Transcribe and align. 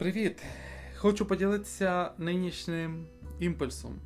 Привіт! 0.00 0.42
Хочу 0.96 1.26
поділитися 1.26 2.10
нинішнім 2.18 3.06
імпульсом. 3.40 3.98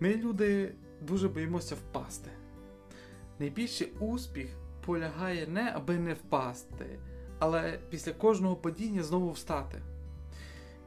Ми, 0.00 0.14
люди, 0.14 0.74
дуже 1.02 1.28
боїмося 1.28 1.74
впасти. 1.74 2.30
Найбільший 3.38 3.92
успіх 4.00 4.46
полягає 4.84 5.46
не 5.46 5.72
аби 5.74 5.98
не 5.98 6.14
впасти, 6.14 6.98
але 7.38 7.78
після 7.90 8.12
кожного 8.12 8.56
падіння 8.56 9.02
знову 9.02 9.30
встати. 9.30 9.82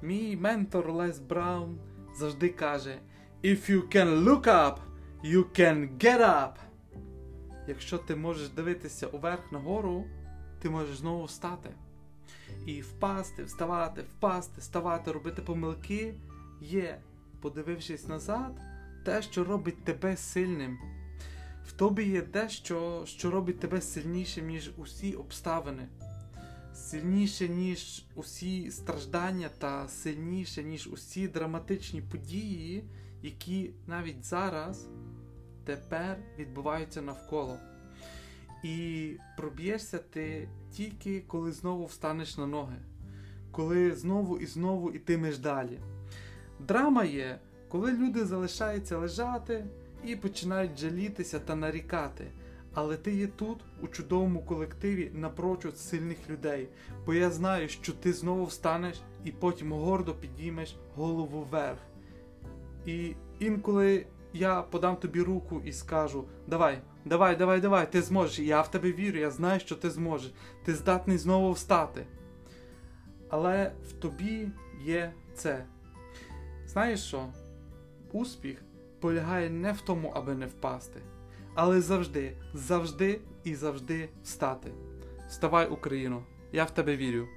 Мій 0.01 0.35
ментор 0.35 0.91
Лес 0.91 1.19
Браун 1.19 1.79
завжди 2.15 2.49
каже: 2.49 2.97
If 3.43 3.71
you 3.71 3.95
can 3.95 4.23
look 4.23 4.43
up, 4.43 4.75
you 5.23 5.59
can 5.59 5.97
get 5.97 6.19
up. 6.19 6.53
Якщо 7.67 7.97
ти 7.97 8.15
можеш 8.15 8.49
дивитися 8.49 9.07
уверх 9.07 9.51
нагору, 9.51 10.05
ти 10.61 10.69
можеш 10.69 10.97
знову 10.97 11.23
встати. 11.23 11.69
І 12.65 12.81
впасти, 12.81 13.43
вставати, 13.43 14.01
впасти, 14.01 14.61
вставати, 14.61 15.11
робити 15.11 15.41
помилки 15.41 16.13
є, 16.61 17.01
подивившись 17.41 18.07
назад, 18.07 18.61
те, 19.05 19.21
що 19.21 19.43
робить 19.43 19.83
тебе 19.83 20.17
сильним. 20.17 20.77
В 21.65 21.71
тобі 21.71 22.03
є 22.03 22.21
дещо, 22.21 23.03
що 23.05 23.31
робить 23.31 23.59
тебе 23.59 23.81
сильнішим, 23.81 24.47
ніж 24.47 24.71
усі 24.77 25.13
обставини, 25.13 25.87
сильніше, 26.73 27.49
ніж 27.49 28.05
усі 28.15 28.71
страждання, 28.71 29.49
та 29.57 29.87
сильніше, 29.87 30.63
ніж 30.63 30.87
усі 30.87 31.27
драматичні 31.27 32.01
події, 32.01 32.83
які 33.21 33.71
навіть 33.87 34.25
зараз 34.25 34.87
тепер 35.65 36.17
відбуваються 36.37 37.01
навколо. 37.01 37.57
І 38.63 39.15
проб'єшся 39.37 39.97
ти 39.97 40.49
тільки 40.71 41.23
коли 41.27 41.51
знову 41.51 41.85
встанеш 41.85 42.37
на 42.37 42.47
ноги, 42.47 42.75
коли 43.51 43.95
знову 43.95 44.37
і 44.37 44.45
знову 44.45 44.91
ітимеш 44.91 45.37
далі. 45.37 45.79
Драма 46.59 47.03
є, 47.03 47.39
коли 47.69 47.91
люди 47.91 48.25
залишаються 48.25 48.97
лежати 48.97 49.65
і 50.05 50.15
починають 50.15 50.79
жалітися 50.79 51.39
та 51.39 51.55
нарікати. 51.55 52.31
Але 52.73 52.97
ти 52.97 53.15
є 53.15 53.27
тут, 53.27 53.57
у 53.81 53.87
чудовому 53.87 54.45
колективі, 54.45 55.11
напрочуд 55.13 55.77
сильних 55.77 56.29
людей, 56.29 56.67
бо 57.05 57.13
я 57.13 57.31
знаю, 57.31 57.69
що 57.69 57.93
ти 57.93 58.13
знову 58.13 58.45
встанеш 58.45 59.01
і 59.25 59.31
потім 59.31 59.71
гордо 59.71 60.15
підіймеш 60.15 60.75
голову 60.95 61.41
вверх. 61.41 61.79
І 62.85 63.15
інколи 63.39 64.05
я 64.33 64.61
подам 64.61 64.95
тобі 64.95 65.21
руку 65.21 65.61
і 65.65 65.73
скажу: 65.73 66.25
Давай, 66.47 66.81
давай, 67.05 67.35
давай, 67.35 67.61
давай, 67.61 67.91
ти 67.91 68.01
зможеш. 68.01 68.39
Я 68.39 68.61
в 68.61 68.71
тебе 68.71 68.91
вірю, 68.91 69.19
я 69.19 69.31
знаю, 69.31 69.59
що 69.59 69.75
ти 69.75 69.89
зможеш. 69.89 70.33
Ти 70.65 70.75
здатний 70.75 71.17
знову 71.17 71.51
встати. 71.51 72.05
Але 73.29 73.71
в 73.89 73.91
тобі 73.91 74.49
є 74.81 75.13
це. 75.35 75.65
Знаєш 76.65 76.99
що? 77.03 77.25
Успіх 78.11 78.61
полягає 78.99 79.49
не 79.49 79.71
в 79.71 79.81
тому, 79.81 80.11
аби 80.15 80.35
не 80.35 80.45
впасти, 80.45 80.99
але 81.55 81.81
завжди, 81.81 82.37
завжди 82.53 83.21
і 83.43 83.55
завжди 83.55 84.09
встати. 84.23 84.71
Вставай, 85.29 85.67
Україно! 85.67 86.23
Я 86.51 86.63
в 86.63 86.71
тебе 86.71 86.97
вірю. 86.97 87.27